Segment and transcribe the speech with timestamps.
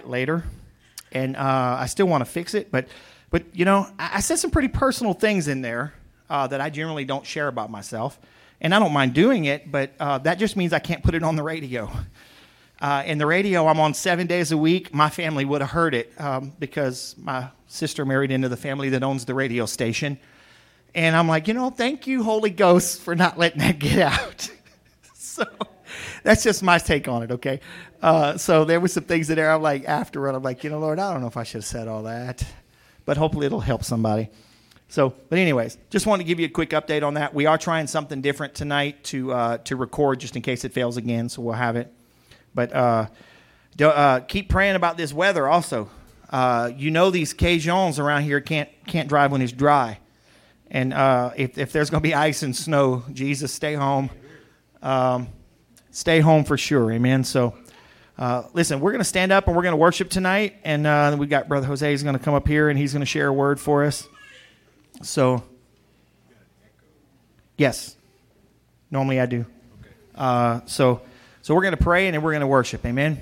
[0.00, 0.44] later,
[1.12, 2.70] and uh, I still want to fix it.
[2.70, 2.88] But,
[3.30, 5.92] but you know, I, I said some pretty personal things in there
[6.28, 8.18] uh, that I generally don't share about myself,
[8.60, 9.70] and I don't mind doing it.
[9.70, 11.90] But uh, that just means I can't put it on the radio.
[12.80, 14.92] Uh, in the radio, I'm on seven days a week.
[14.92, 19.04] My family would have heard it um, because my sister married into the family that
[19.04, 20.18] owns the radio station.
[20.92, 24.50] And I'm like, you know, thank you, Holy Ghost, for not letting that get out.
[25.14, 25.44] so
[26.22, 27.60] that's just my take on it, okay?
[28.00, 30.78] Uh, so there were some things in there I'm like, afterward, I'm like, you know,
[30.78, 32.44] Lord, I don't know if I should have said all that,
[33.04, 34.28] but hopefully it'll help somebody.
[34.92, 37.32] So, but anyways, just wanted to give you a quick update on that.
[37.32, 40.98] We are trying something different tonight to uh, to record just in case it fails
[40.98, 41.90] again, so we'll have it.
[42.54, 43.06] But uh,
[43.74, 45.48] do, uh, keep praying about this weather.
[45.48, 45.88] Also,
[46.28, 49.98] uh, you know these Cajuns around here can't can't drive when it's dry,
[50.70, 54.10] and uh, if if there's going to be ice and snow, Jesus, stay home.
[54.82, 55.28] Um,
[55.92, 56.90] stay home for sure.
[56.92, 57.24] Amen.
[57.24, 57.54] So.
[58.18, 61.16] Uh, listen, we're going to stand up and we're going to worship tonight, and uh,
[61.18, 63.28] we got Brother Jose is going to come up here and he's going to share
[63.28, 64.06] a word for us.
[65.02, 65.42] So,
[67.56, 67.96] yes,
[68.90, 69.46] normally I do.
[70.14, 71.00] Uh, so,
[71.40, 72.84] so we're going to pray and then we're going to worship.
[72.84, 73.20] Amen.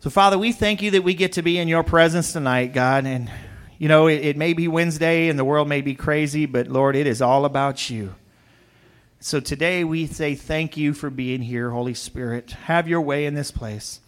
[0.00, 3.04] So, Father, we thank you that we get to be in your presence tonight, God.
[3.04, 3.30] And,
[3.78, 6.96] you know, it, it may be Wednesday and the world may be crazy, but Lord,
[6.96, 8.14] it is all about you.
[9.22, 12.52] So today we say thank you for being here, Holy Spirit.
[12.52, 14.00] Have your way in this place.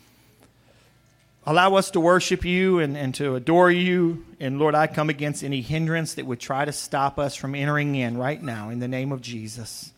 [1.44, 4.24] Allow us to worship you and, and to adore you.
[4.40, 7.94] And Lord, I come against any hindrance that would try to stop us from entering
[7.94, 9.92] in right now in the name of Jesus.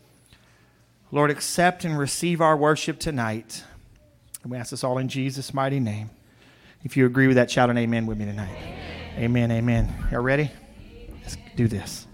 [1.12, 3.62] Lord, accept and receive our worship tonight.
[4.42, 6.10] And we ask this all in Jesus' mighty name.
[6.82, 8.56] If you agree with that, shout an amen with me tonight.
[9.16, 9.84] Amen, amen.
[9.84, 10.10] amen.
[10.10, 10.50] Y'all ready?
[11.22, 12.08] Let's do this.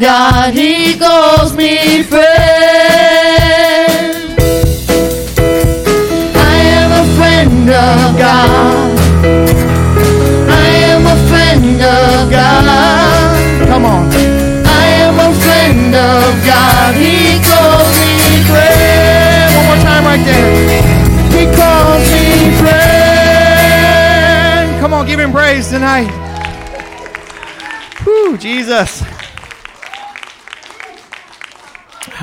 [0.00, 0.54] God.
[0.54, 1.79] He calls me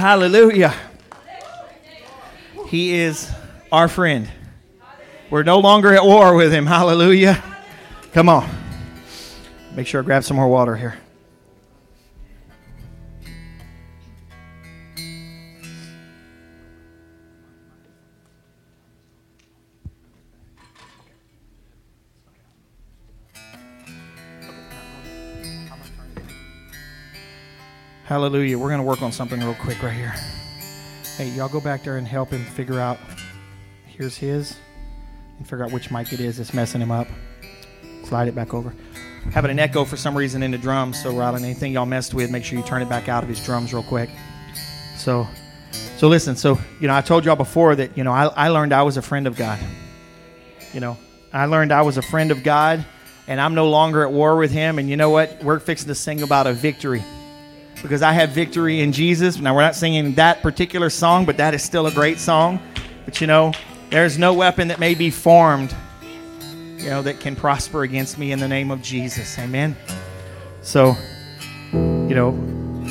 [0.08, 0.74] Hallelujah.
[2.70, 3.30] He is
[3.74, 4.30] our friend.
[5.30, 6.66] We're no longer at war with him.
[6.66, 7.44] Hallelujah.
[8.14, 8.50] Come on.
[9.76, 10.96] Make sure I grab some more water here.
[28.08, 28.58] Hallelujah.
[28.58, 30.16] We're going to work on something real quick right here.
[31.18, 32.98] Hey, y'all go back there and help him figure out.
[33.86, 34.56] Here's his.
[35.38, 37.10] And figure out which mic it is that's messing him up.
[38.06, 38.74] Slide it back over.
[39.34, 42.32] Having an echo for some reason in the drums, so Rylan, anything y'all messed with,
[42.32, 44.10] make sure you turn it back out of his drums real quick.
[44.96, 45.28] So,
[45.98, 46.38] so listen.
[46.38, 48.96] So you know, I told y'all before that you know I, I learned I was
[48.96, 49.60] a friend of God.
[50.74, 50.98] You know,
[51.34, 52.86] I learned I was a friend of God,
[53.28, 54.80] and I'm no longer at war with Him.
[54.80, 55.44] And you know what?
[55.44, 57.04] We're fixing to sing about a victory
[57.82, 59.40] because I have victory in Jesus.
[59.40, 62.60] Now, we're not singing that particular song, but that is still a great song.
[63.06, 63.54] But you know,
[63.90, 65.74] there's no weapon that may be formed,
[66.78, 69.38] you know, that can prosper against me in the name of Jesus.
[69.40, 69.76] Amen.
[70.62, 70.96] So,
[71.72, 72.38] you know,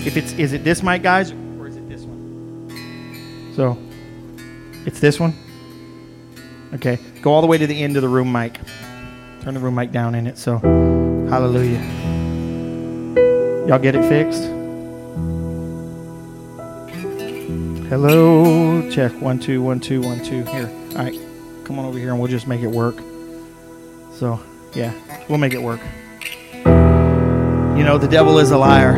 [0.07, 3.53] if it's is it this mic, guys, or is it this one?
[3.55, 3.79] So,
[4.87, 5.35] it's this one.
[6.75, 8.59] Okay, go all the way to the end of the room mic.
[9.43, 10.39] Turn the room mic down in it.
[10.39, 10.59] So,
[11.29, 11.81] hallelujah.
[13.67, 14.56] Y'all get it fixed?
[17.89, 20.43] Hello, check one two one two one two.
[20.47, 21.17] Here, all right,
[21.63, 22.97] come on over here and we'll just make it work.
[24.11, 24.41] So,
[24.75, 24.93] yeah,
[25.29, 25.79] we'll make it work.
[26.65, 28.97] You know, the devil is a liar.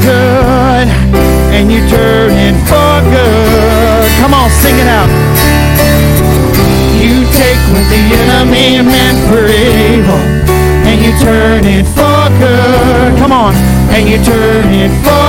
[0.00, 0.86] Good.
[1.56, 4.08] And you turn it for good.
[4.20, 5.10] Come on, sing it out.
[7.00, 10.46] You take what the enemy meant for evil
[10.86, 13.18] and you turn it for good.
[13.18, 13.54] Come on,
[13.90, 15.25] and you turn it for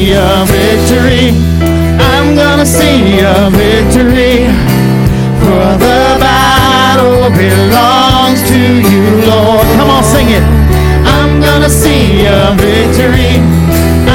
[0.00, 1.28] see a victory.
[2.12, 4.48] I'm gonna see a victory.
[5.40, 9.66] For the battle belongs to you, Lord.
[9.76, 10.44] Come on, sing it.
[11.04, 13.32] I'm gonna see a victory.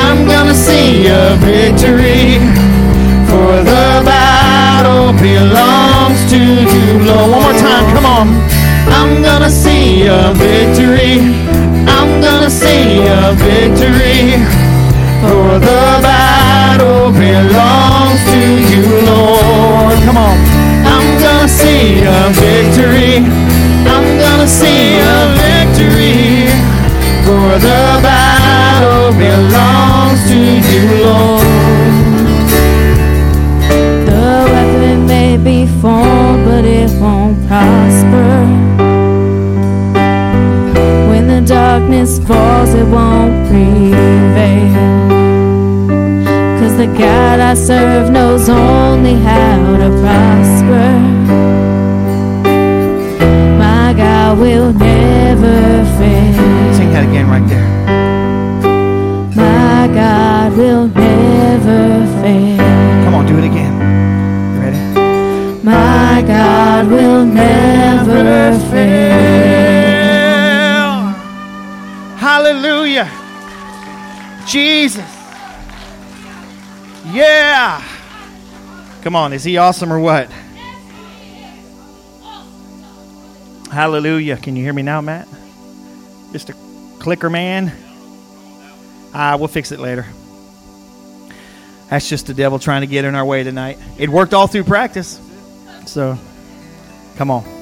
[0.03, 2.39] I'm gonna see a victory.
[3.29, 6.39] For the battle belongs to
[6.73, 7.29] you, Lord.
[7.31, 8.27] One more time, come on.
[8.99, 11.13] I'm gonna see a victory.
[11.97, 14.64] I'm gonna see a victory.
[15.27, 18.41] For the battle belongs to
[18.71, 19.97] you, Lord.
[20.05, 20.37] Come on.
[20.93, 23.17] I'm gonna see a victory.
[23.93, 26.49] I'm gonna see a victory.
[27.25, 30.39] For the battle belongs to
[30.69, 31.45] you, Lord.
[34.09, 38.45] The weapon may be formed, but it won't prosper.
[41.09, 45.14] When the darkness falls, it won't prevail.
[46.75, 50.99] Cause the God I serve knows only how to prosper.
[53.57, 56.73] My God will never fail.
[56.73, 57.65] Sing that again right there.
[59.37, 62.57] My God will never fail.
[63.05, 63.73] Come on, do it again.
[64.55, 64.77] You ready?
[65.63, 69.05] My God will never fail.
[72.17, 73.09] Hallelujah.
[74.45, 75.14] Jesus.
[77.15, 77.81] Yeah.
[79.01, 80.29] Come on, is he awesome or what?
[83.71, 84.35] Hallelujah.
[84.35, 85.27] Can you hear me now, Matt?
[86.31, 86.53] Mr.
[86.99, 87.71] Clicker Man?
[89.13, 90.05] Ah, we'll fix it later.
[91.89, 93.79] That's just the devil trying to get in our way tonight.
[93.97, 95.21] It worked all through practice.
[95.85, 96.17] So,
[97.15, 97.54] come on.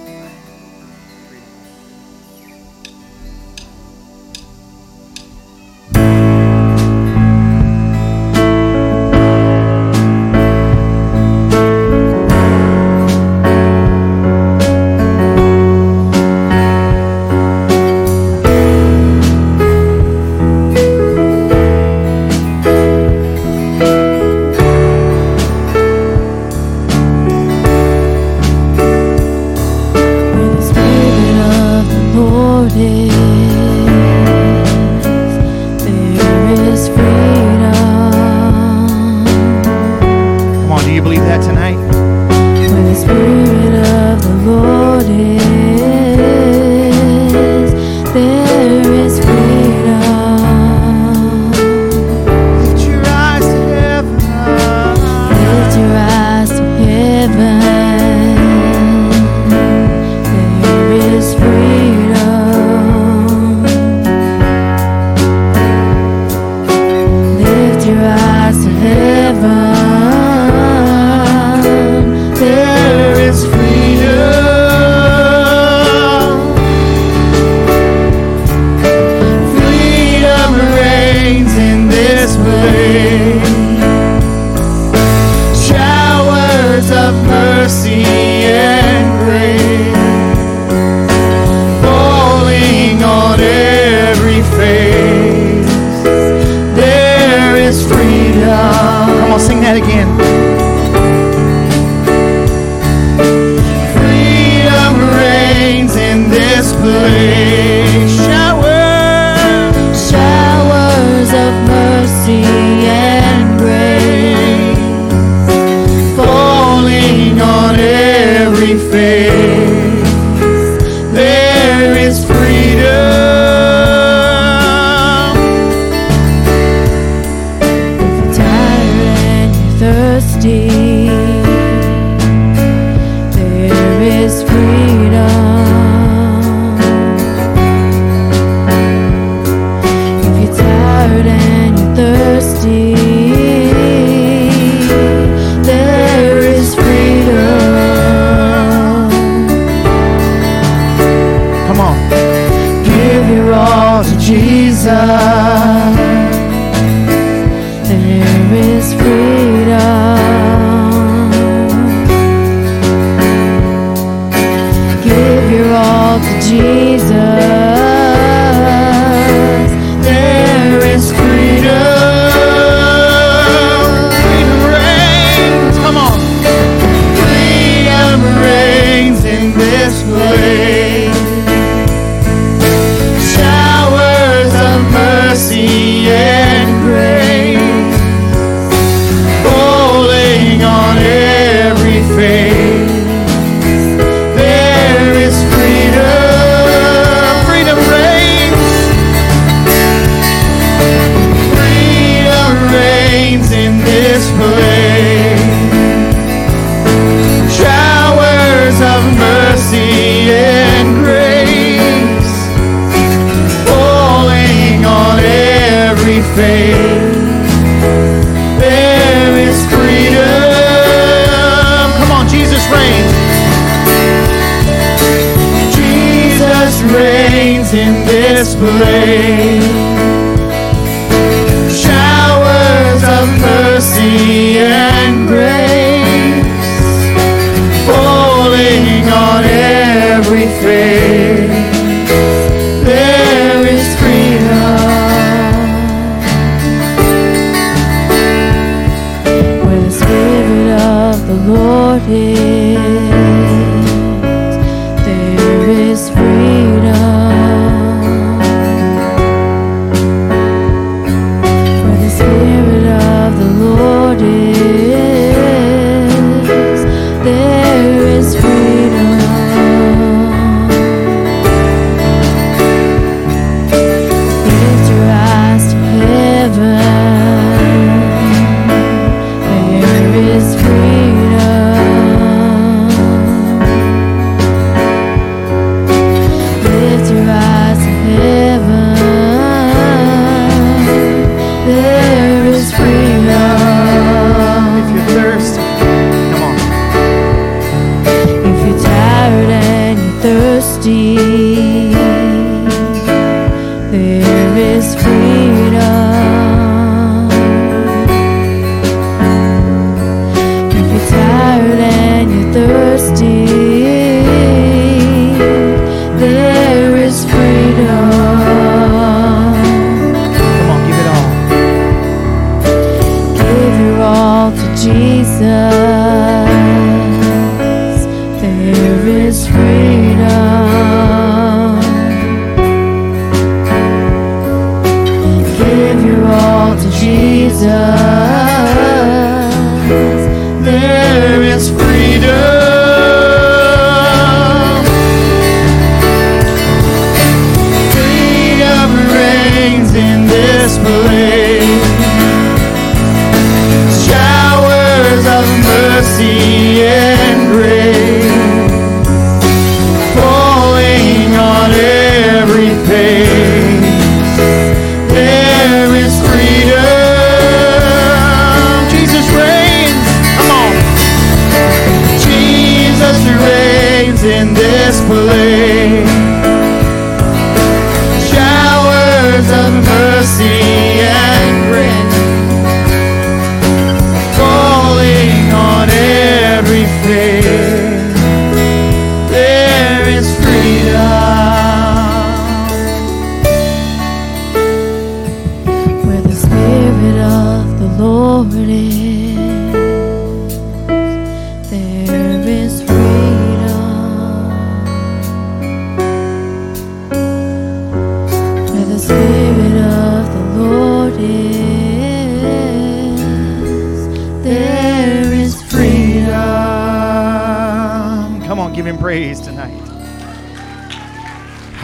[228.63, 229.32] praise.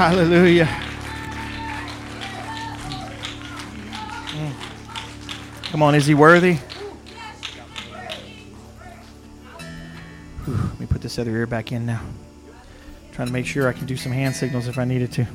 [0.10, 0.68] Hallelujah.
[5.66, 6.58] Come on, is he worthy?
[10.48, 12.02] Let me put this other ear back in now.
[12.02, 15.28] I'm trying to make sure I can do some hand signals if I needed to.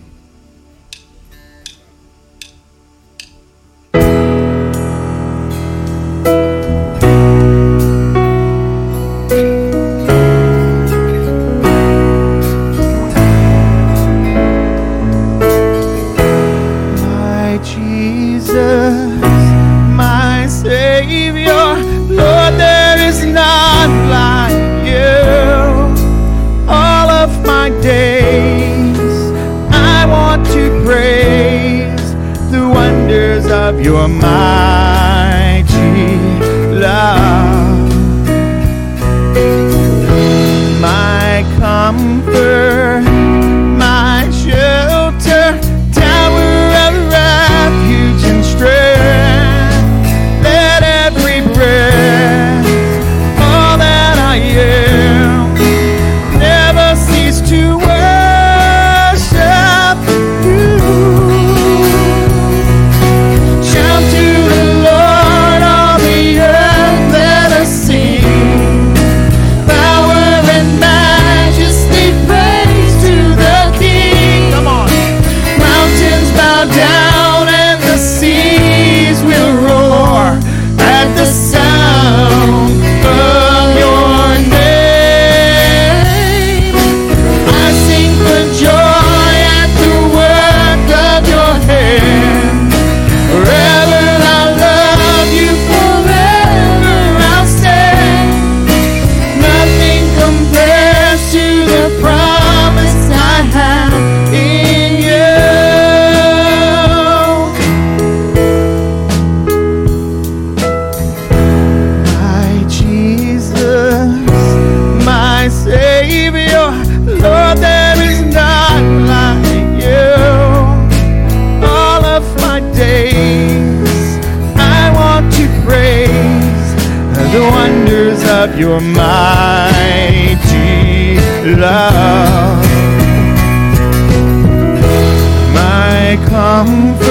[136.34, 137.03] My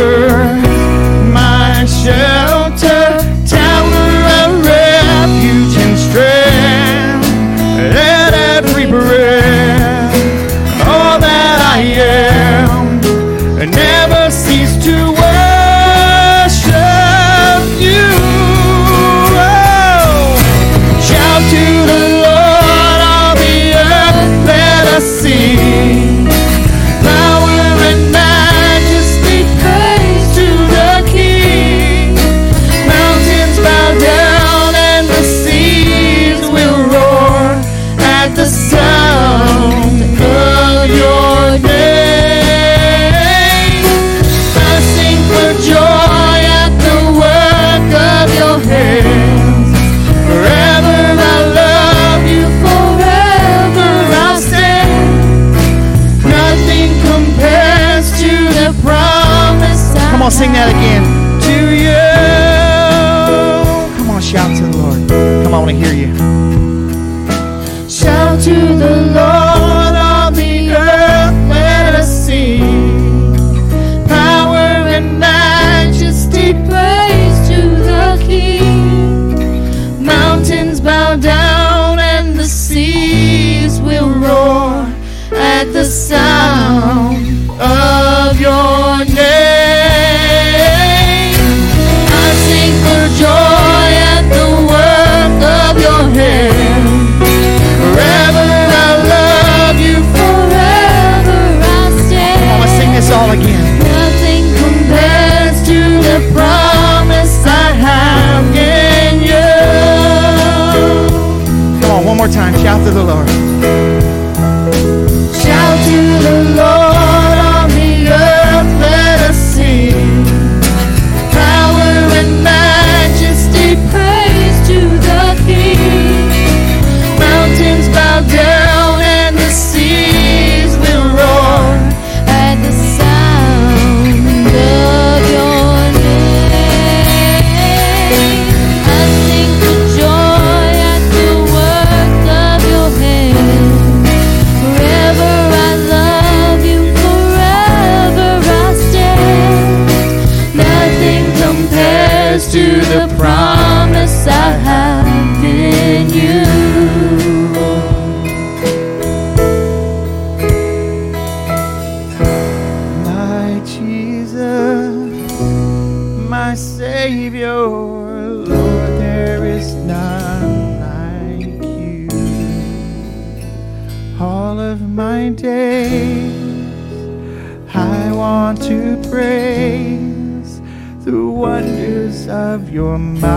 [182.28, 183.34] of your mighty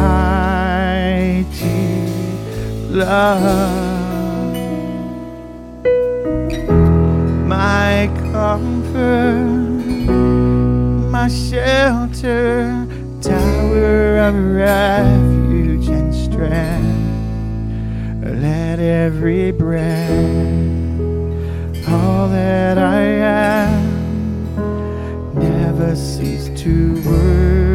[2.91, 4.55] love.
[7.47, 10.09] My comfort,
[11.11, 12.87] my shelter,
[13.21, 16.95] tower of refuge and strength.
[18.41, 20.11] Let every breath,
[21.89, 24.55] all that I am,
[25.35, 27.66] never cease to worship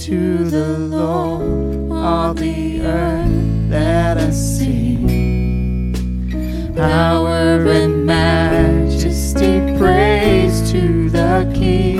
[0.00, 5.92] to the Lord, all the earth, let us sing.
[6.74, 11.98] Power and majesty, praise to the King.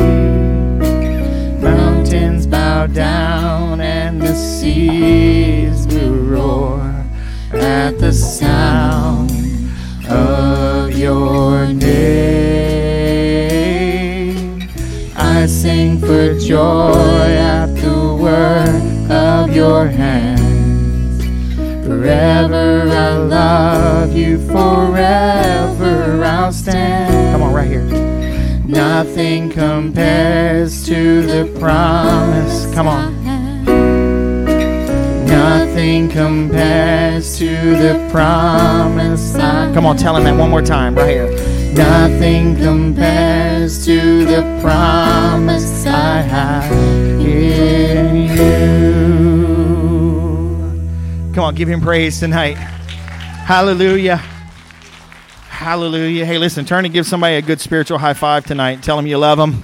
[1.61, 6.81] Mountains bow down and the seas will roar
[7.53, 9.31] at the sound
[10.09, 12.01] of your name.
[15.17, 17.70] I sing for joy at
[18.31, 21.25] work of your hands.
[21.87, 27.33] Forever I love you, forever I'll stand.
[27.33, 27.85] Come on, right here.
[28.65, 32.73] Nothing compares to the promise.
[32.73, 33.21] Come on.
[35.27, 37.49] Nothing compares to
[37.85, 39.35] the promise.
[39.35, 41.31] I Come on, tell him that one more time, right here.
[41.75, 47.00] Nothing compares to the promise I have
[47.51, 48.41] in you.
[51.35, 52.57] Come on, give him praise tonight.
[52.57, 54.17] Hallelujah.
[55.49, 56.25] Hallelujah.
[56.25, 58.83] Hey, listen, turn and give somebody a good spiritual high five tonight.
[58.83, 59.63] Tell them you love them.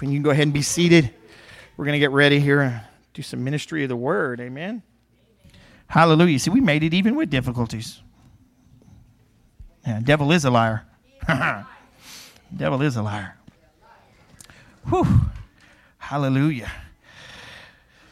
[0.00, 1.10] And you can go ahead and be seated.
[1.76, 2.80] We're going to get ready here and
[3.14, 4.40] do some ministry of the word.
[4.40, 4.82] Amen.
[5.86, 6.38] Hallelujah.
[6.38, 8.02] See, we made it even with difficulties.
[9.86, 10.84] Yeah, devil is a liar.
[12.56, 13.36] devil is a liar.
[14.88, 15.06] Whew.
[16.08, 16.72] Hallelujah.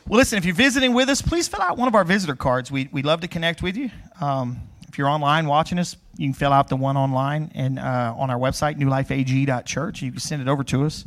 [0.07, 2.71] Well, listen, if you're visiting with us, please fill out one of our visitor cards.
[2.71, 3.91] We, we'd love to connect with you.
[4.21, 8.15] Um, if you're online watching us, you can fill out the one online and uh,
[8.15, 10.03] on our website, newlifeag.church.
[10.03, 11.07] You can send it over to us.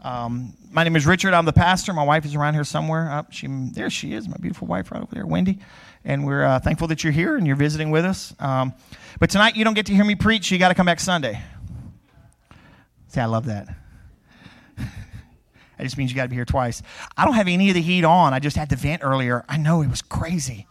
[0.00, 1.34] Um, my name is Richard.
[1.34, 1.92] I'm the pastor.
[1.92, 3.10] My wife is around here somewhere.
[3.10, 5.58] Up, she, there she is, my beautiful wife right over there, Wendy.
[6.04, 8.32] And we're uh, thankful that you're here and you're visiting with us.
[8.38, 8.74] Um,
[9.18, 10.52] but tonight, you don't get to hear me preach.
[10.52, 11.42] You got to come back Sunday.
[13.08, 13.87] See, I love that.
[15.78, 16.82] That just means you got to be here twice.
[17.16, 18.34] I don't have any of the heat on.
[18.34, 19.44] I just had the vent earlier.
[19.48, 20.66] I know it was crazy.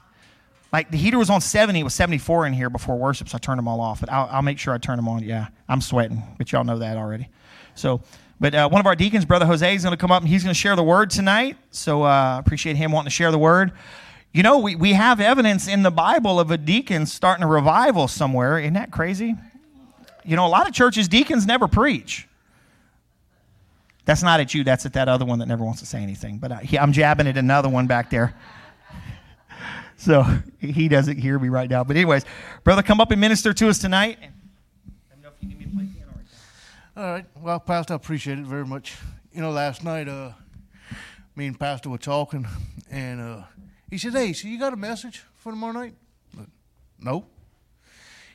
[0.72, 3.40] Like the heater was on 70, it was 74 in here before worship, so I
[3.40, 4.02] turned them all off.
[4.02, 5.24] But I'll, I'll make sure I turn them on.
[5.24, 7.30] Yeah, I'm sweating, but y'all know that already.
[7.74, 8.02] So,
[8.40, 10.44] but uh, one of our deacons, Brother Jose, is going to come up and he's
[10.44, 11.58] going to share the word tonight.
[11.72, 13.72] So I uh, appreciate him wanting to share the word.
[14.34, 18.08] You know, we, we have evidence in the Bible of a deacon starting a revival
[18.08, 18.60] somewhere.
[18.60, 19.36] Isn't that crazy?
[20.26, 22.27] You know, a lot of churches, deacons never preach.
[24.08, 26.38] That's not at you, that's at that other one that never wants to say anything.
[26.38, 28.34] But I, I'm jabbing at another one back there.
[30.00, 30.24] So
[30.60, 31.84] he doesn't hear me right now.
[31.84, 32.24] But, anyways,
[32.64, 34.20] brother, come up and minister to us tonight.
[36.96, 37.26] All right.
[37.42, 38.96] Well, Pastor, I appreciate it very much.
[39.34, 40.34] You know, last night, uh,
[41.36, 42.48] me and Pastor were talking,
[42.92, 43.42] and uh,
[43.90, 45.96] he said, Hey, so you got a message for tomorrow night?
[46.32, 46.46] But,
[47.00, 47.26] no.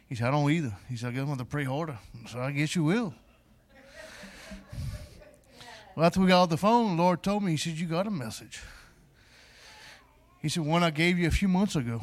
[0.09, 0.77] He said, I don't either.
[0.89, 1.97] He said, I guess I'm going to pray harder.
[2.29, 3.15] So I guess you will.
[5.95, 8.07] Well, after we got off the phone, the Lord told me, He said, You got
[8.07, 8.61] a message.
[10.41, 12.01] He said, One I gave you a few months ago.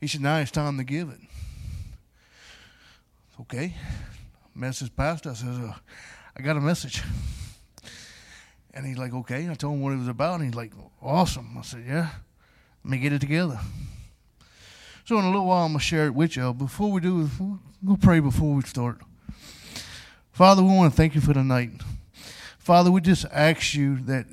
[0.00, 1.20] He said, Now it's time to give it.
[3.42, 3.74] Okay.
[4.54, 5.26] Message passed.
[5.26, 5.72] I said, uh,
[6.36, 7.02] I got a message.
[8.72, 9.48] And he's like, Okay.
[9.50, 10.40] I told him what it was about.
[10.40, 11.56] And he's like, Awesome.
[11.58, 12.08] I said, Yeah.
[12.84, 13.58] Let me get it together.
[15.04, 16.54] So in a little while, I'm going to share it with y'all.
[16.54, 17.28] Before we do,
[17.82, 19.00] we'll pray before we start.
[20.32, 21.70] Father, we want to thank you for the night.
[22.64, 24.24] Father, we just ask you that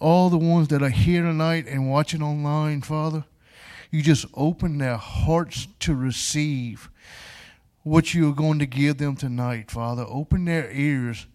[0.00, 3.26] all the ones that are here tonight and watching online, Father,
[3.90, 6.88] you just open their hearts to receive
[7.82, 10.06] what you are going to give them tonight, Father.
[10.08, 11.26] Open their ears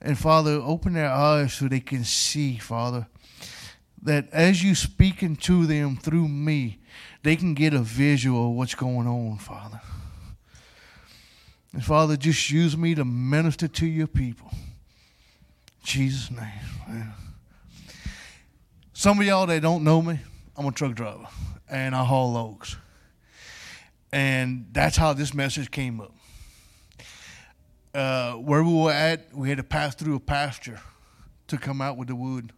[0.00, 3.08] and, Father, open their eyes so they can see, Father,
[4.00, 6.78] that as you speaking to them through me,
[7.24, 9.80] they can get a visual of what's going on, Father.
[11.72, 14.52] And Father, just use me to minister to your people.
[15.86, 16.42] Jesus' name.
[16.88, 17.12] Man.
[18.92, 20.18] Some of y'all that don't know me,
[20.56, 21.28] I'm a truck driver
[21.68, 22.76] and I haul logs.
[24.12, 26.12] And that's how this message came up.
[27.94, 30.80] Uh, where we were at, we had to pass through a pasture
[31.46, 32.52] to come out with the wood.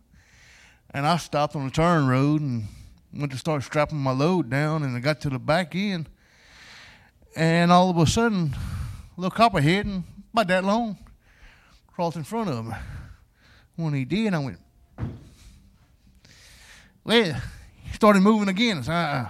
[0.92, 2.64] And I stopped on the turn road and
[3.12, 6.08] went to start strapping my load down, and I got to the back end,
[7.36, 8.54] and all of a sudden,
[9.16, 9.86] a little copperhead,
[10.32, 10.96] about that long,
[11.88, 12.72] crossed in front of me.
[13.78, 14.58] When he did, I went,
[17.04, 17.40] well,
[17.84, 18.78] he started moving again.
[18.78, 19.28] I said, uh-uh.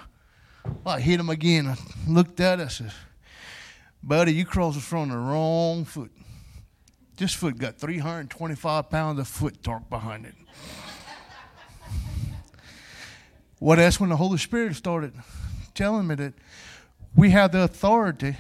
[0.87, 1.66] I hit him again.
[1.66, 1.76] I
[2.08, 2.64] looked at it.
[2.64, 2.92] I said,
[4.02, 6.11] buddy, you crossed of the wrong foot.
[7.18, 10.34] This foot got 325 pounds of foot torque behind it.
[13.61, 15.12] well, that's when the Holy Spirit started
[15.74, 16.32] telling me that
[17.14, 18.34] we have the authority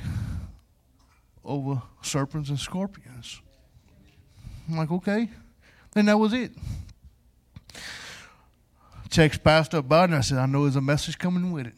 [1.44, 3.42] over serpents and scorpions.
[4.70, 5.28] I'm like, okay.
[5.94, 6.52] Then that was it.
[9.10, 11.74] Text Pastor it, and I said, I know there's a message coming with it.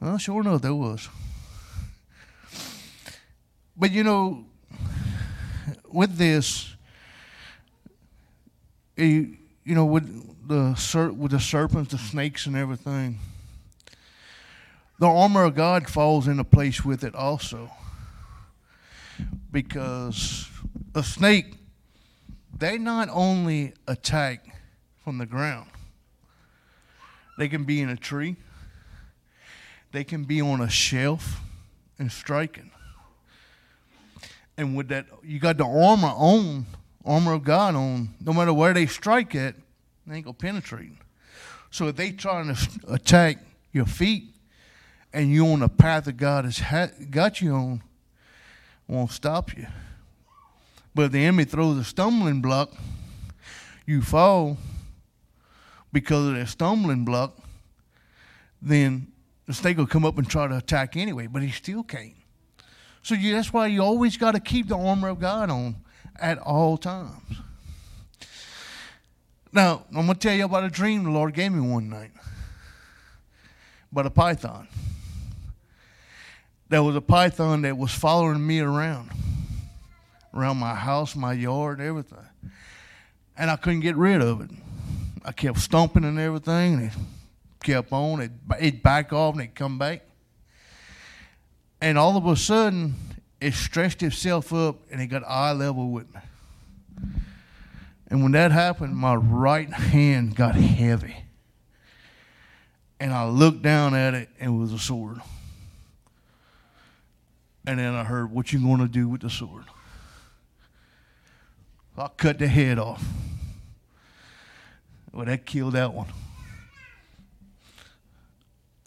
[0.00, 1.08] Well, sure enough, there was.
[3.76, 4.46] But you know,
[5.92, 6.74] with this,
[8.96, 13.18] you, you know, with the with the serpents, the snakes, and everything,
[14.98, 17.70] the armor of God falls into place with it also.
[19.50, 20.48] Because
[20.94, 21.54] a snake,
[22.58, 24.56] they not only attack
[25.04, 25.70] from the ground,
[27.38, 28.36] they can be in a tree,
[29.92, 31.40] they can be on a shelf
[31.98, 32.70] and striking.
[34.56, 36.66] And with that, you got the armor on,
[37.04, 38.10] armor of God on.
[38.20, 39.54] No matter where they strike at,
[40.06, 40.92] they ain't gonna penetrate.
[41.70, 43.38] So if they trying to attack
[43.72, 44.34] your feet,
[45.12, 47.82] and you on the path that God has ha- got you on,
[48.86, 49.66] won't stop you.
[50.94, 52.72] But if the enemy throws a stumbling block,
[53.86, 54.58] you fall
[55.92, 57.36] because of that stumbling block,
[58.60, 59.08] then
[59.46, 62.14] the snake will come up and try to attack anyway, but he still can't.
[63.02, 65.76] So you, that's why you always got to keep the armor of God on
[66.20, 67.38] at all times.
[69.52, 72.10] Now, I'm going to tell you about a dream the Lord gave me one night
[73.90, 74.68] about a python.
[76.68, 79.10] There was a python that was following me around,
[80.38, 82.18] around my house, my yard, everything.
[83.36, 84.50] And I couldn't get rid of it.
[85.24, 86.92] I kept stomping and everything, and it
[87.62, 88.20] kept on.
[88.20, 88.30] It,
[88.60, 90.02] it'd back off and it'd come back.
[91.80, 92.94] And all of a sudden,
[93.40, 96.20] it stretched itself up and it got eye level with me.
[98.08, 101.16] And when that happened, my right hand got heavy.
[102.98, 105.20] And I looked down at it and it was a sword.
[107.66, 109.64] And then I heard, What you gonna do with the sword?
[111.98, 113.04] I cut the head off.
[115.12, 116.06] Well, that killed that one.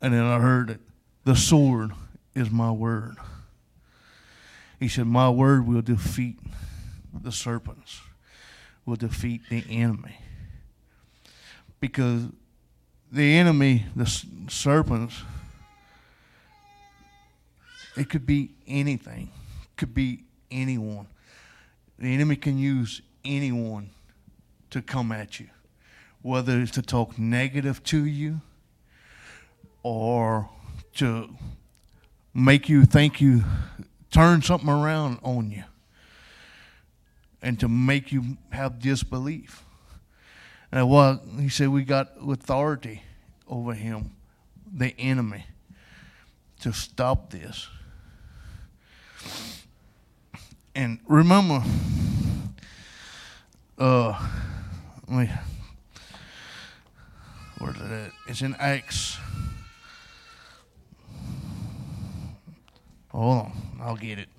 [0.01, 0.79] And then I heard it.
[1.25, 1.91] the sword
[2.33, 3.17] is my word.
[4.79, 6.39] He said, My word will defeat
[7.13, 8.01] the serpents,
[8.85, 10.17] will defeat the enemy.
[11.79, 12.23] Because
[13.11, 14.05] the enemy, the
[14.47, 15.21] serpents,
[17.97, 19.29] it could be anything,
[19.75, 21.07] could be anyone.
[22.01, 23.91] The enemy can use anyone
[24.71, 25.49] to come at you,
[26.23, 28.41] whether it's to talk negative to you
[29.83, 30.49] or
[30.95, 31.29] to
[32.33, 33.43] make you think you
[34.09, 35.63] turn something around on you
[37.39, 39.63] and to make you have disbelief.
[40.71, 43.03] And what he said, we got authority
[43.47, 44.15] over him,
[44.73, 45.45] the enemy,
[46.61, 47.69] to stop this.
[50.73, 51.61] And remember,
[53.77, 54.27] uh,
[55.07, 55.29] me,
[57.57, 58.11] where's it at?
[58.27, 59.17] It's in Acts.
[63.09, 63.51] Hold on,
[63.81, 64.29] I'll get it.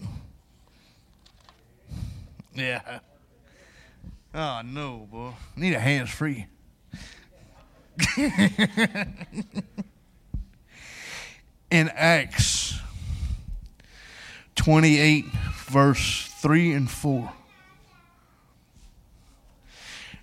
[2.54, 3.00] Yeah.
[4.34, 5.32] Oh no, boy.
[5.56, 6.46] Need a hands free.
[11.70, 12.61] in Acts
[14.56, 15.26] 28,
[15.66, 17.32] verse 3 and 4.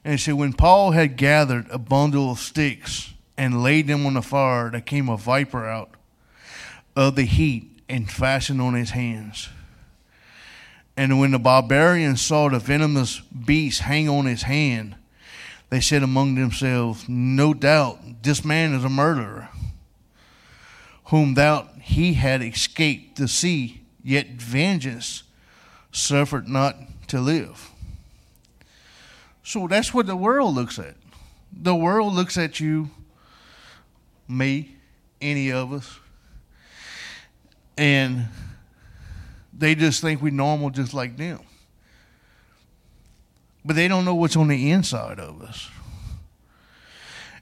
[0.04, 4.22] And said, When Paul had gathered a bundle of sticks and laid them on the
[4.22, 5.92] fire, there came a viper out
[6.96, 9.50] of the heat and fastened on his hands.
[10.96, 14.96] And when the barbarians saw the venomous beast hang on his hand,
[15.70, 19.50] they said among themselves, No doubt this man is a murderer,
[21.06, 25.22] whom thou he had escaped the sea, yet vengeance
[25.92, 26.76] suffered not
[27.08, 27.70] to live.
[29.44, 30.96] So that's what the world looks at.
[31.54, 32.90] The world looks at you,
[34.28, 34.76] me,
[35.22, 36.00] any of us,
[37.78, 38.26] and
[39.54, 41.42] they just think we're normal just like them.
[43.64, 45.70] But they don't know what's on the inside of us.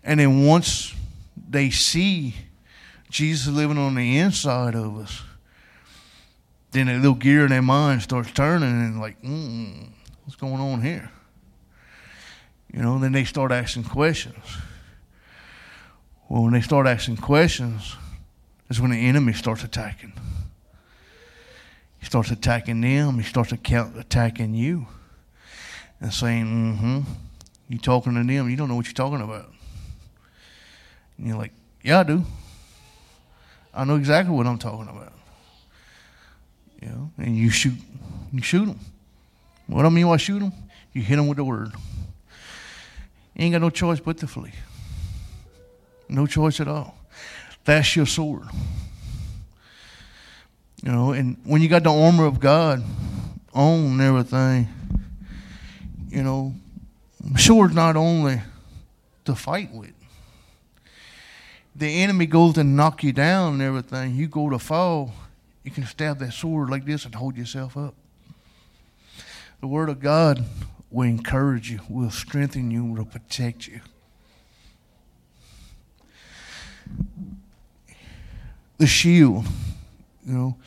[0.04, 0.94] And then once
[1.50, 2.36] they see
[3.10, 5.22] Jesus living on the inside of us,
[6.72, 9.90] then a little gear in their mind starts turning and like, mm,
[10.24, 11.12] what's going on here?
[12.74, 14.44] You know, then they start asking questions.
[16.30, 17.96] Well, when they start asking questions,
[18.70, 20.14] is when the enemy starts attacking.
[22.00, 23.18] He starts attacking them.
[23.18, 24.88] He starts attacking you
[26.00, 27.00] and saying, mm-hmm,
[27.70, 28.50] you talking to them.
[28.50, 29.52] You don't know what you're talking about.
[31.18, 32.24] And you're like, yeah, I do.
[33.74, 35.14] I know exactly what I'm talking about.
[36.82, 37.74] You know, and you shoot,
[38.32, 38.80] you shoot them.
[39.68, 40.54] What I mean by shoot them?
[40.94, 41.72] You hit them with the word.
[43.36, 44.54] You ain't got no choice but to flee.
[46.10, 46.98] No choice at all.
[47.66, 48.48] That's your sword.
[50.84, 52.84] You know, and when you got the armor of God
[53.54, 54.68] on everything,
[56.10, 56.54] you know,
[57.36, 58.42] sword's not only
[59.26, 59.94] to fight with.
[61.76, 64.16] The enemy goes to knock you down and everything.
[64.16, 65.12] You go to fall,
[65.68, 67.94] you can stab that sword like this and hold yourself up.
[69.60, 70.46] The word of God
[70.90, 73.82] will encourage you, will strengthen you, will protect you.
[78.78, 79.46] The shield,
[80.26, 80.58] you know,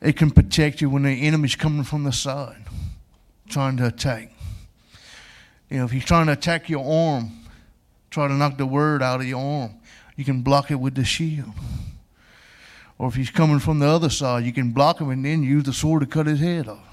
[0.00, 2.64] it can protect you when the enemy's coming from the side,
[3.46, 4.32] trying to attack.
[5.68, 7.30] You know, if he's trying to attack your arm,
[8.08, 9.74] try to knock the word out of your arm,
[10.16, 11.52] you can block it with the shield.
[13.00, 15.64] Or if he's coming from the other side, you can block him and then use
[15.64, 16.84] the sword to cut his head off.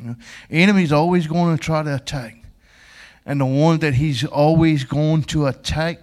[0.00, 0.16] You know,
[0.48, 2.36] enemy's always going to try to attack.
[3.26, 5.98] And the one that he's always going to attack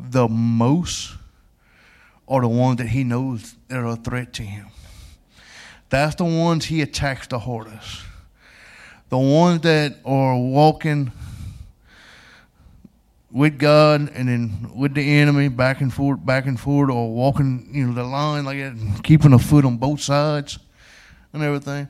[0.00, 1.12] the most
[2.26, 4.66] are the ones that he knows that are a threat to him.
[5.90, 8.00] That's the ones he attacks the hardest.
[9.10, 11.12] The ones that are walking
[13.30, 17.68] with God and then with the enemy back and forth, back and forth, or walking,
[17.72, 20.58] you know, the line like that, keeping a foot on both sides
[21.32, 21.88] and everything.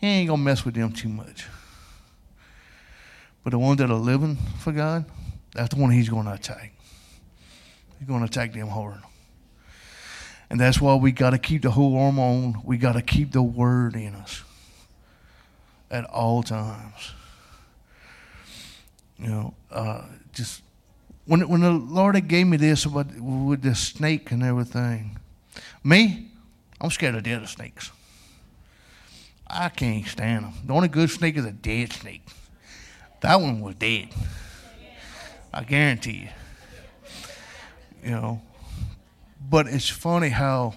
[0.00, 1.46] He ain't gonna mess with them too much.
[3.42, 5.04] But the ones that are living for God,
[5.52, 6.72] that's the one he's gonna attack.
[7.98, 9.00] He's gonna attack them hard.
[10.50, 12.62] And that's why we got to keep the whole armor on.
[12.64, 14.42] We got to keep the word in us
[15.90, 17.12] at all times.
[19.18, 20.62] You know, uh, just
[21.28, 25.18] when when the Lord gave me this about with the snake and everything,
[25.84, 26.30] me,
[26.80, 27.92] I'm scared of dead snakes.
[29.46, 30.54] I can't stand them.
[30.64, 32.22] The only good snake is a dead snake.
[33.20, 34.08] That one was dead.
[35.52, 36.28] I guarantee you.
[38.04, 38.42] You know,
[39.50, 40.76] but it's funny how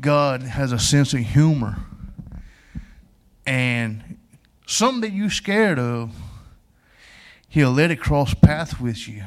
[0.00, 1.78] God has a sense of humor.
[3.44, 4.18] And
[4.66, 6.12] something that you're scared of,
[7.52, 9.24] He'll let it cross path with you.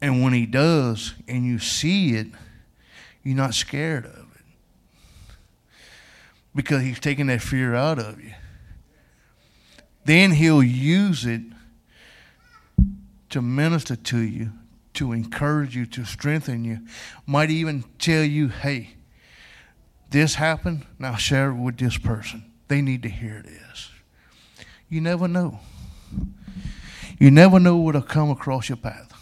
[0.00, 2.28] And when He does, and you see it,
[3.24, 4.44] you're not scared of it.
[6.54, 8.34] Because He's taking that fear out of you.
[10.04, 11.42] Then He'll use it
[13.30, 14.52] to minister to you
[14.92, 16.78] to encourage you, to strengthen you,
[17.26, 18.90] might even tell you, hey,
[20.10, 22.44] this happened, now share it with this person.
[22.68, 23.90] They need to hear this.
[24.88, 25.58] You never know.
[27.18, 29.12] You never know what'll come across your path.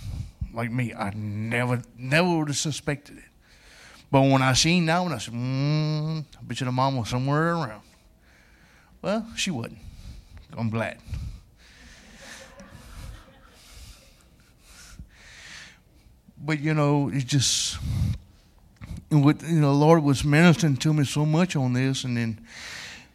[0.52, 3.24] Like me, I never, never would have suspected it.
[4.10, 7.08] But when I seen that one, I said, mm, I bet you the mom was
[7.08, 7.82] somewhere around.
[9.00, 9.78] Well, she wasn't.
[10.56, 10.98] I'm glad.
[16.44, 17.78] but you know, it just
[19.10, 22.16] and what you know, the Lord was ministering to me so much on this, and
[22.16, 22.40] then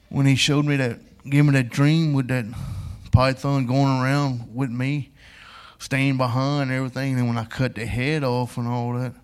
[0.09, 0.99] when He showed me that,
[1.29, 2.45] gave me that dream with that
[3.17, 5.09] python going around with me,
[5.79, 9.15] staying behind and everything, and when I cut the head off and all that,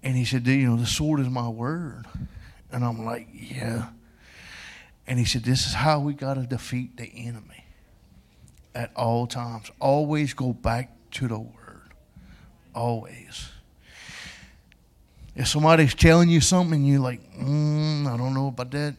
[0.00, 2.06] and He said, you know, the sword is my word,
[2.70, 3.88] and I'm like, yeah.
[5.08, 7.64] And he said, This is how we got to defeat the enemy
[8.74, 9.70] at all times.
[9.80, 11.94] Always go back to the word.
[12.74, 13.48] Always.
[15.34, 18.94] If somebody's telling you something you're like, mm, I don't know about that,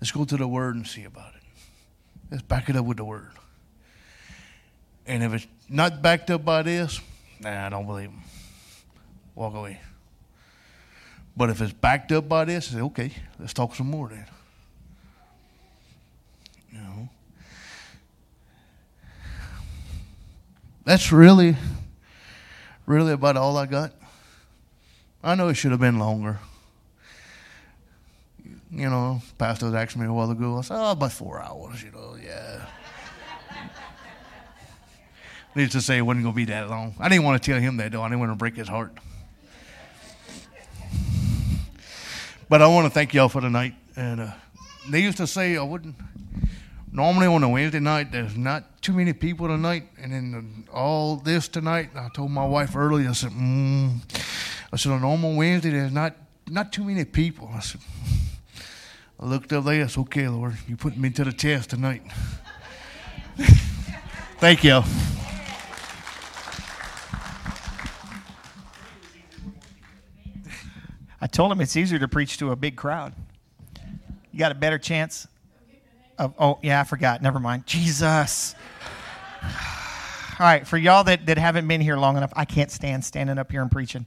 [0.00, 1.29] let's go to the Word and see about it.
[2.30, 3.30] Let's back it up with the Word.
[5.06, 7.00] And if it's not backed up by this,
[7.40, 8.22] nah, I don't believe them.
[9.34, 9.80] Walk away.
[11.36, 14.26] But if it's backed up by this, say, okay, let's talk some more then.
[16.72, 17.08] You know.
[20.84, 21.56] That's really
[22.90, 23.92] really about all I got.
[25.22, 26.40] I know it should have been longer.
[28.72, 30.58] You know, pastor was asking me a while ago.
[30.58, 32.66] I said, oh, about four hours, you know, yeah.
[35.56, 36.94] Needless to say, it wasn't going to be that long.
[37.00, 38.02] I didn't want to tell him that, though.
[38.02, 38.96] I didn't want to break his heart.
[42.48, 43.74] But I want to thank y'all for tonight.
[43.96, 44.32] And uh,
[44.88, 45.96] used to say, I wouldn't.
[46.92, 49.84] Normally on a Wednesday night, there's not too many people tonight.
[50.00, 54.00] And then all this tonight, I told my wife earlier, I said, mm.
[54.72, 56.16] I said, on a normal Wednesday, there's not,
[56.48, 57.50] not too many people.
[57.52, 57.80] I said,
[59.22, 62.02] I looked up there, I said, okay, Lord, you put me to the test tonight.
[64.38, 64.82] Thank you.
[71.20, 73.12] I told him it's easier to preach to a big crowd.
[74.32, 75.28] You got a better chance
[76.18, 77.20] of, oh, yeah, I forgot.
[77.20, 77.66] Never mind.
[77.66, 78.54] Jesus.
[79.42, 79.50] All
[80.38, 83.50] right, for y'all that, that haven't been here long enough, I can't stand standing up
[83.50, 84.06] here and preaching.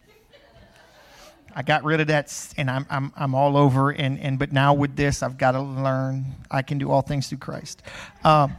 [1.55, 3.91] I got rid of that, and I'm, I'm, I'm all over.
[3.91, 7.27] And, and but now with this, I've got to learn I can do all things
[7.27, 7.81] through Christ.
[8.23, 8.55] Um,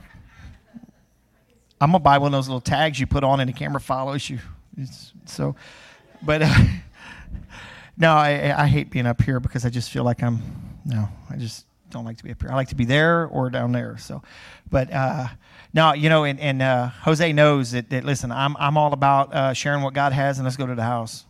[1.80, 4.30] I'm gonna buy one of those little tags you put on, and the camera follows
[4.30, 4.38] you.
[4.76, 5.54] It's, so,
[6.22, 6.64] but uh,
[7.96, 10.40] no, I, I hate being up here because I just feel like I'm
[10.84, 12.50] no, I just don't like to be up here.
[12.50, 13.96] I like to be there or down there.
[13.98, 14.22] So,
[14.70, 15.28] but uh,
[15.72, 18.04] no, you know, and, and uh, Jose knows that, that.
[18.04, 20.82] Listen, I'm I'm all about uh, sharing what God has, and let's go to the
[20.82, 21.24] house.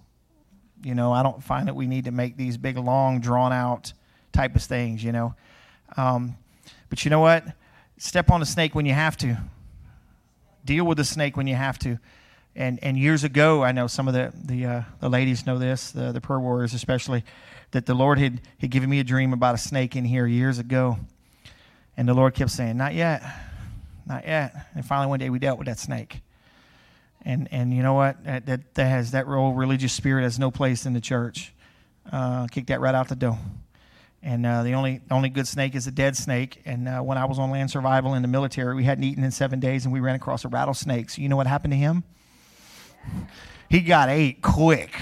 [0.84, 3.92] You know, I don't find that we need to make these big, long, drawn out
[4.32, 5.02] type of things.
[5.02, 5.34] You know,
[5.96, 6.36] um,
[6.90, 7.44] but you know what?
[7.96, 9.38] Step on a snake when you have to.
[10.64, 11.98] Deal with the snake when you have to.
[12.56, 15.90] And and years ago, I know some of the the uh, the ladies know this,
[15.90, 17.24] the the prayer warriors especially,
[17.72, 20.58] that the Lord had had given me a dream about a snake in here years
[20.58, 20.98] ago,
[21.96, 23.22] and the Lord kept saying, "Not yet,
[24.06, 26.20] not yet." And finally, one day, we dealt with that snake.
[27.24, 28.22] And and you know what?
[28.24, 31.52] That that, that has that real religious spirit has no place in the church.
[32.10, 33.38] Uh, kick that right out the door.
[34.22, 36.62] And uh, the only only good snake is a dead snake.
[36.64, 39.30] And uh, when I was on land survival in the military, we hadn't eaten in
[39.30, 41.10] seven days, and we ran across a rattlesnake.
[41.10, 42.04] So you know what happened to him?
[43.68, 44.94] He got ate quick.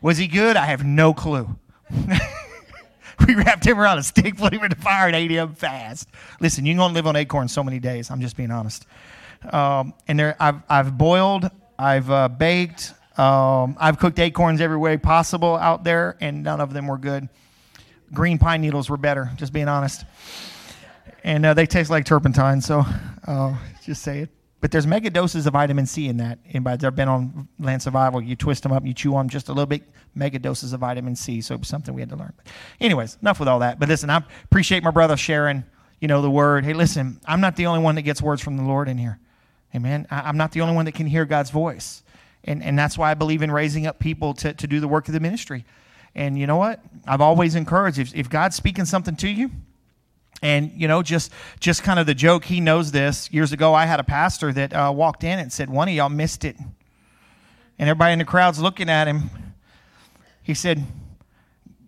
[0.00, 0.56] Was he good?
[0.56, 1.48] I have no clue.
[3.26, 6.08] we wrapped him around a stick, put him in the fire, and ate him fast.
[6.40, 8.10] Listen, you're gonna live on acorns so many days.
[8.10, 8.86] I'm just being honest.
[9.50, 14.96] Um, and there, I've, I've boiled, I've uh, baked, um, I've cooked acorns every way
[14.96, 17.28] possible out there, and none of them were good.
[18.12, 20.04] Green pine needles were better, just being honest.
[21.24, 22.84] And uh, they taste like turpentine, so
[23.26, 24.30] uh, just say it.
[24.60, 26.38] But there's mega doses of vitamin C in that.
[26.48, 29.52] Anybody that's been on land survival, you twist them up, you chew on just a
[29.52, 29.82] little bit,
[30.14, 31.40] mega doses of vitamin C.
[31.40, 32.32] So it was something we had to learn.
[32.36, 32.46] But
[32.80, 33.80] anyways, enough with all that.
[33.80, 35.64] But listen, I appreciate my brother sharing,
[36.00, 36.64] you know, the word.
[36.64, 39.18] Hey, listen, I'm not the only one that gets words from the Lord in here.
[39.74, 40.06] Amen.
[40.10, 42.02] I, I'm not the only one that can hear God's voice.
[42.44, 45.08] And, and that's why I believe in raising up people to, to do the work
[45.08, 45.64] of the ministry.
[46.14, 46.80] And you know what?
[47.06, 49.50] I've always encouraged if, if God's speaking something to you,
[50.42, 52.44] and you know, just just kind of the joke.
[52.44, 53.30] He knows this.
[53.32, 56.08] Years ago, I had a pastor that uh, walked in and said, "One of y'all
[56.08, 56.56] missed it,"
[57.78, 59.30] and everybody in the crowd's looking at him.
[60.42, 60.84] He said,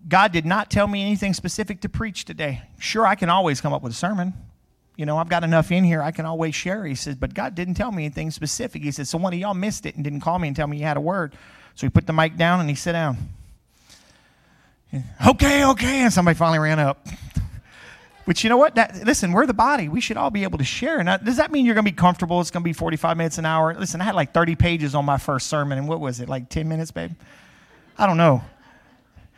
[0.09, 2.63] "God did not tell me anything specific to preach today.
[2.79, 4.35] Sure, I can always come up with a sermon.
[4.97, 6.03] You know, I've got enough in here.
[6.03, 9.09] I can always share." He says, "But God didn't tell me anything specific." He said,
[9.09, 10.97] "So one of y'all missed it and didn't call me and tell me you had
[10.97, 11.35] a word."
[11.75, 13.17] So he put the mic down and he sat down.
[15.27, 17.07] Okay, okay, and somebody finally ran up.
[18.27, 18.77] But you know what?
[18.77, 19.89] That, listen, we're the body.
[19.89, 21.03] We should all be able to share.
[21.05, 22.41] Now, does that mean you're going to be comfortable?
[22.41, 23.75] It's going to be 45 minutes an hour.
[23.75, 26.49] Listen, I had like 30 pages on my first sermon, and what was it, like
[26.49, 27.13] 10 minutes, babe?
[27.99, 28.43] I don't know.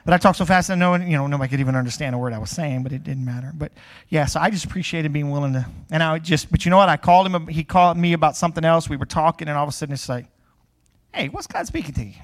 [0.07, 2.19] But I talked so fast that no one, you know, nobody could even understand a
[2.19, 3.51] word I was saying, but it didn't matter.
[3.53, 3.73] But
[4.09, 5.67] yeah, so I just appreciated being willing to.
[5.91, 6.89] And I just, but you know what?
[6.89, 7.49] I called him.
[7.49, 8.89] He called me about something else.
[8.89, 10.27] We were talking, and all of a sudden it's like,
[11.13, 12.15] hey, what's God speaking to you?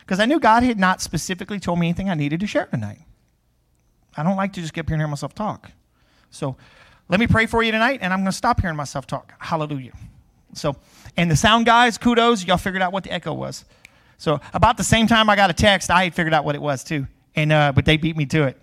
[0.00, 3.00] Because I knew God had not specifically told me anything I needed to share tonight.
[4.14, 5.70] I don't like to just get up here and hear myself talk.
[6.28, 6.54] So
[7.08, 9.32] let me pray for you tonight, and I'm going to stop hearing myself talk.
[9.38, 9.92] Hallelujah.
[10.52, 10.76] So,
[11.16, 13.64] and the sound guys, kudos, y'all figured out what the echo was.
[14.18, 16.62] So about the same time I got a text, I had figured out what it
[16.62, 18.60] was too, and uh, but they beat me to it.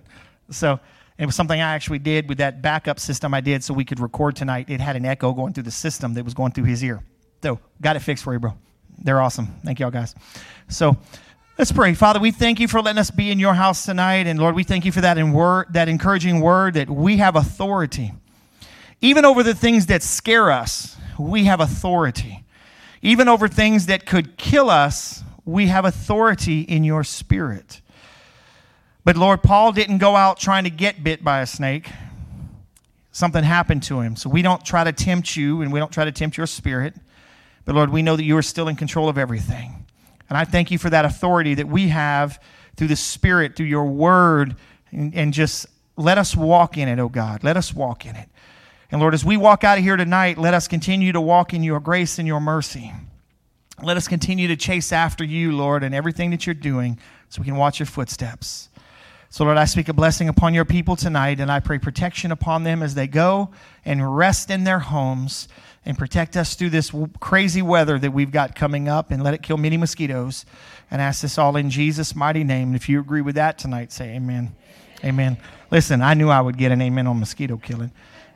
[0.49, 0.80] So
[1.18, 3.99] it was something I actually did with that backup system I did so we could
[3.99, 4.70] record tonight.
[4.70, 7.04] It had an echo going through the system that was going through his ear.
[7.43, 8.54] So got it fixed for you, bro.
[8.97, 9.47] They're awesome.
[9.64, 10.16] Thank y'all guys.
[10.70, 10.97] So.
[11.58, 11.93] Let's pray.
[11.93, 14.26] Father, we thank you for letting us be in your house tonight.
[14.26, 18.14] And Lord, we thank you for that, word, that encouraging word that we have authority.
[18.99, 22.43] Even over the things that scare us, we have authority.
[23.04, 27.82] Even over things that could kill us, we have authority in your spirit.
[29.04, 31.89] But Lord, Paul didn't go out trying to get bit by a snake.
[33.12, 34.16] Something happened to him.
[34.16, 36.96] So we don't try to tempt you and we don't try to tempt your spirit.
[37.66, 39.86] But Lord, we know that you are still in control of everything.
[40.30, 42.42] And I thank you for that authority that we have
[42.78, 44.56] through the Spirit, through your word,
[44.92, 45.66] and, and just
[45.98, 47.44] let us walk in it, oh God.
[47.44, 48.30] Let us walk in it.
[48.92, 51.64] And Lord, as we walk out of here tonight, let us continue to walk in
[51.64, 52.94] your grace and your mercy.
[53.84, 57.00] Let us continue to chase after you, Lord, and everything that you're doing
[57.30, 58.70] so we can watch your footsteps.
[59.30, 62.64] So, Lord, I speak a blessing upon your people tonight, and I pray protection upon
[62.64, 63.50] them as they go
[63.86, 65.48] and rest in their homes
[65.86, 69.42] and protect us through this crazy weather that we've got coming up and let it
[69.42, 70.46] kill many mosquitoes.
[70.92, 72.68] And ask this all in Jesus' mighty name.
[72.68, 74.54] And if you agree with that tonight, say amen.
[75.06, 75.38] Amen.
[75.72, 77.92] Listen, I knew I would get an amen on mosquito killing.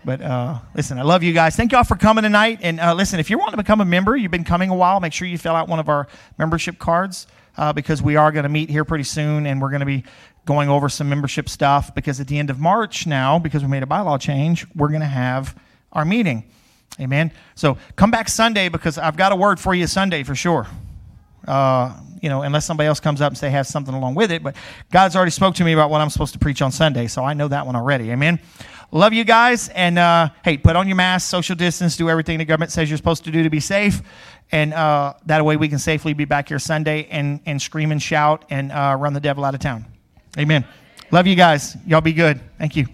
[0.05, 1.55] But uh, listen, I love you guys.
[1.55, 2.59] Thank y'all for coming tonight.
[2.61, 4.99] And uh, listen, if you want to become a member, you've been coming a while,
[4.99, 7.25] make sure you fill out one of our membership cards
[7.57, 10.03] uh, because we are going to meet here pretty soon and we're going to be
[10.45, 13.81] going over some membership stuff because at the end of March now, because we made
[13.81, 15.59] a bylaw change, we're going to have
[15.91, 16.43] our meeting.
[16.99, 17.31] Amen.
[17.55, 20.67] So come back Sunday because I've got a word for you Sunday for sure.
[21.47, 24.43] Uh, you know, unless somebody else comes up and say has something along with it.
[24.43, 24.55] But
[24.91, 27.33] God's already spoke to me about what I'm supposed to preach on Sunday, so I
[27.33, 28.11] know that one already.
[28.11, 28.39] Amen.
[28.95, 32.45] Love you guys, and uh, hey, put on your mask, social distance, do everything the
[32.45, 34.01] government says you're supposed to do to be safe,
[34.53, 38.01] and uh, that way we can safely be back here Sunday and and scream and
[38.01, 39.83] shout and uh, run the devil out of town.
[40.37, 40.65] Amen.
[41.11, 41.75] Love you guys.
[41.85, 42.39] Y'all be good.
[42.57, 42.85] Thank you.